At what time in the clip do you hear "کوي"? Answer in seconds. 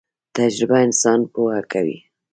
1.71-1.97